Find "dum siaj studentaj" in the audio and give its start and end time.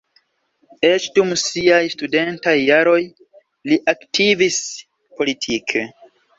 1.17-2.55